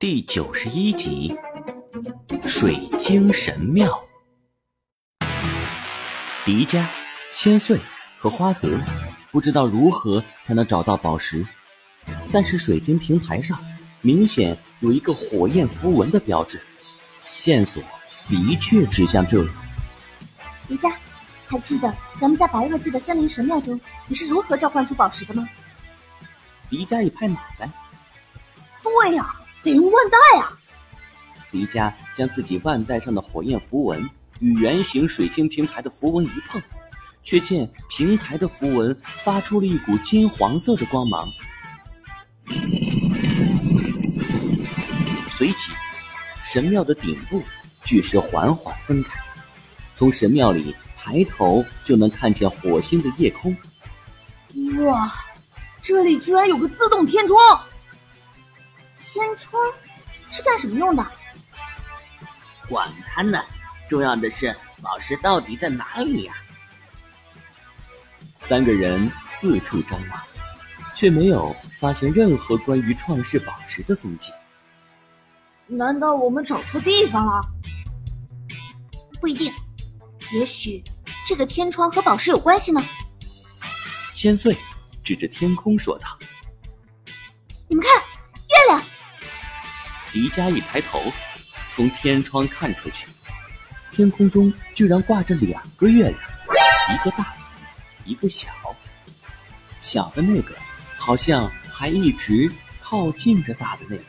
[0.00, 1.36] 第九十一集，
[2.46, 4.00] 水晶神庙。
[6.44, 6.86] 迪迦、
[7.32, 7.80] 千岁
[8.16, 8.80] 和花泽
[9.32, 11.44] 不知道如何才能找到宝石，
[12.32, 13.58] 但是水晶平台上
[14.00, 16.60] 明显有一个火焰符文的标志，
[17.20, 17.82] 线索
[18.28, 19.50] 的确指向这里。
[20.68, 20.94] 迪迦，
[21.48, 25.48] 还记得咱们在白垩纪的森林神庙中，你是如何召唤出宝石的吗？
[26.70, 27.68] 迪迦一拍脑袋，
[28.84, 29.34] 对呀。
[29.68, 30.52] 得用万代啊！
[31.50, 36.60] 迪迦将自己万代上的火焰符文与圆形水晶平台的符文一碰，
[37.22, 41.22] 却见平台的符文发出了一股金黄色的光芒。
[45.36, 45.72] 随即，
[46.44, 47.42] 神庙的顶部
[47.84, 49.20] 巨石缓缓分开，
[49.94, 53.56] 从神庙里抬头就能看见火星的夜空。
[54.84, 55.12] 哇，
[55.82, 57.64] 这里居然有个自动天窗！
[59.18, 59.60] 天窗
[60.30, 61.04] 是干什么用的？
[62.68, 63.42] 管他呢，
[63.88, 66.34] 重要的是宝石到底在哪里呀？
[68.48, 70.22] 三个人四处张望，
[70.94, 74.30] 却没有发现任何关于创世宝石的踪迹。
[75.66, 77.44] 难道我们找错地方了？
[79.20, 79.52] 不一定，
[80.32, 80.80] 也许
[81.26, 82.80] 这个天窗和宝石有关系呢。
[84.14, 84.56] 千岁
[85.02, 86.06] 指着天空说道
[87.66, 87.92] ：“你们看。”
[90.18, 91.00] 迪迦一抬头，
[91.70, 93.06] 从天窗看出去，
[93.92, 96.20] 天空中居然挂着两个月亮，
[96.92, 97.36] 一个大，
[98.04, 98.48] 一个小。
[99.78, 100.56] 小的那个
[100.96, 104.02] 好像还一直靠近着大的那个。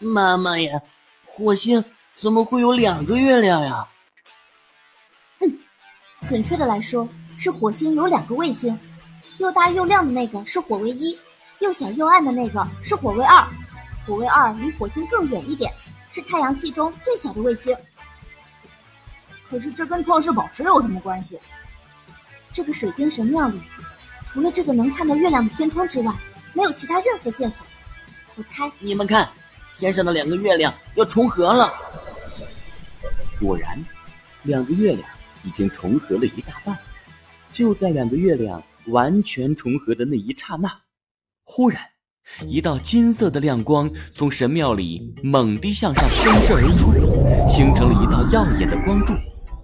[0.00, 0.80] 妈妈呀，
[1.24, 3.86] 火星怎么会有两个月亮呀？
[5.38, 5.58] 嗯，
[6.28, 8.76] 准确的来说，是火星有两个卫星，
[9.38, 11.16] 又大又亮的那个是火卫一，
[11.60, 13.46] 又小又暗的那个是火卫二。
[14.06, 15.72] 火卫二离火星更远一点，
[16.10, 17.76] 是太阳系中最小的卫星。
[19.48, 21.38] 可是这跟创世宝石有什么关系？
[22.52, 23.60] 这个水晶神庙里，
[24.24, 26.12] 除了这个能看到月亮的天窗之外，
[26.54, 27.58] 没有其他任何线索。
[28.36, 29.28] 我猜，你们看，
[29.74, 31.72] 天上的两个月亮要重合了。
[33.40, 33.84] 果然，
[34.44, 35.08] 两个月亮
[35.44, 36.76] 已经重合了一大半。
[37.52, 40.80] 就在两个月亮完全重合的那一刹那，
[41.42, 41.89] 忽然。
[42.46, 46.92] 一道金色的亮光从神庙里猛地向上喷射而出，
[47.48, 49.12] 形成了一道耀眼的光柱，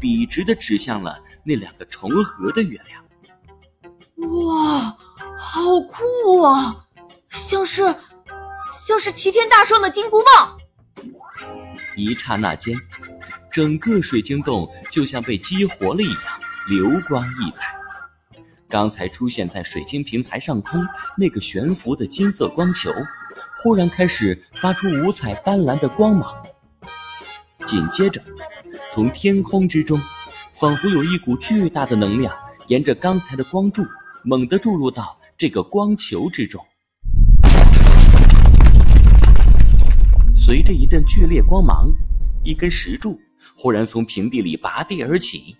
[0.00, 3.04] 笔直的指向了那两个重合的月亮。
[4.46, 4.96] 哇，
[5.38, 6.84] 好酷啊！
[7.30, 7.94] 像是，
[8.72, 10.56] 像是齐天大圣的金箍棒。
[11.96, 12.76] 一刹那间，
[13.52, 16.22] 整个水晶洞就像被激活了一样，
[16.68, 17.77] 流光溢彩。
[18.68, 20.86] 刚才出现在水晶平台上空
[21.16, 22.92] 那个悬浮的金色光球，
[23.56, 26.30] 忽然开始发出五彩斑斓的光芒。
[27.64, 28.22] 紧接着，
[28.90, 29.98] 从天空之中，
[30.52, 32.34] 仿佛有一股巨大的能量
[32.66, 33.82] 沿着刚才的光柱
[34.22, 36.62] 猛地注入到这个光球之中。
[40.36, 41.90] 随着一阵剧烈光芒，
[42.44, 43.18] 一根石柱
[43.56, 45.56] 忽然从平地里拔地而起，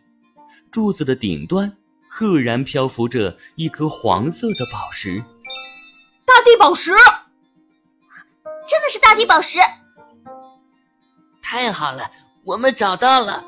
[0.71, 1.73] 柱子的顶端。
[2.09, 5.23] 赫然漂浮着一颗黄色的宝石，
[6.25, 6.91] 大地宝石，
[8.67, 9.59] 真的是大地宝石！
[11.43, 12.11] 太好了，
[12.45, 13.33] 我们找到了！
[13.33, 13.43] 呀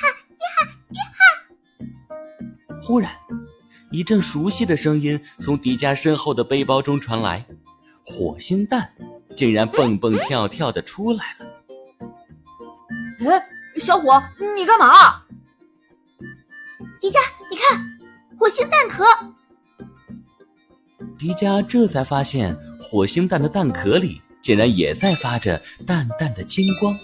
[0.00, 2.78] 哈呀哈呀哈！
[2.82, 3.12] 忽然，
[3.90, 7.44] 一阵熟悉的声音从迪迦身后的背包中传来，
[8.04, 8.92] 火星蛋
[9.36, 11.46] 竟然蹦蹦跳跳的出来了。
[13.30, 13.42] 哎，
[13.78, 14.22] 小伙，
[14.56, 15.21] 你干嘛？
[17.02, 17.18] 迪迦，
[17.50, 17.84] 你看，
[18.38, 19.04] 火星蛋壳。
[21.18, 26.94] 迪迦这才发现，火星蛋的蛋壳里竟然也在发着淡淡的金光。
[26.94, 27.00] 呀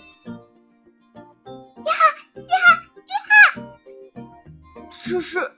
[1.85, 1.91] 哈
[2.37, 2.55] 呀
[3.27, 3.67] 哈呀
[4.15, 4.89] 哈！
[5.05, 5.51] 这是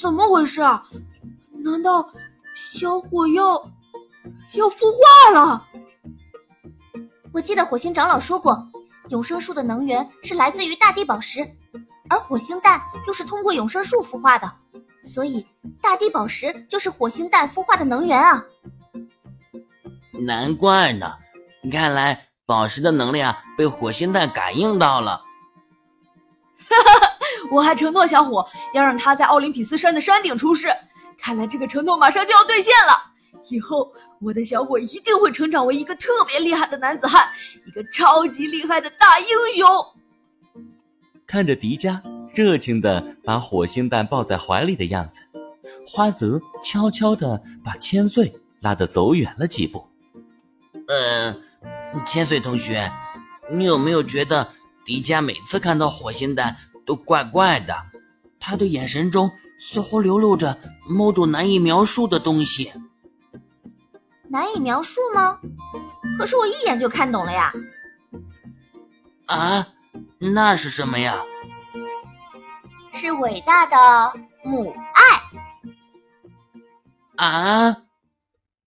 [0.00, 0.88] 怎么回事啊？
[1.62, 2.10] 难道
[2.54, 3.56] 小火要
[4.54, 5.66] 要孵化了？
[7.30, 8.66] 我记得火星长老说过，
[9.10, 11.46] 永生树的能源是来自于大地宝石。
[12.08, 14.52] 而火星蛋又是通过永生树孵化的，
[15.04, 15.46] 所以
[15.82, 18.44] 大地宝石就是火星蛋孵化的能源啊！
[20.12, 21.14] 难怪呢，
[21.70, 25.22] 看来宝石的能量被火星蛋感应到了。
[26.68, 27.18] 哈哈，
[27.50, 30.68] 我还承诺小伙要让他在奥林匹斯山的山顶出世，
[31.20, 33.12] 看来这个承诺马上就要兑现了。
[33.48, 37.28] 以后我的小伙一定会成长为一个特别厉害的男子汉，
[37.66, 39.66] 一个超级厉害的大英雄。
[41.26, 42.00] 看着迪迦
[42.32, 45.22] 热情地把火星蛋抱在怀里的样子，
[45.86, 49.88] 花泽悄悄地把千岁拉得走远了几步。
[50.86, 51.34] 呃，
[52.04, 52.92] 千岁同学，
[53.50, 54.50] 你有没有觉得
[54.84, 57.74] 迪迦每次看到火星蛋都怪怪的？
[58.38, 60.58] 他的眼神中似乎流露着
[60.88, 62.72] 某种难以描述的东西。
[64.28, 65.40] 难以描述吗？
[66.18, 67.52] 可是我一眼就看懂了呀！
[69.26, 69.66] 啊，
[70.18, 71.22] 那是什么呀？
[72.92, 73.76] 是伟大的
[74.42, 75.20] 母爱。
[77.24, 77.76] 啊！